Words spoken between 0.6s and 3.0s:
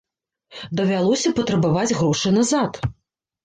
Давялося патрабаваць грошы назад.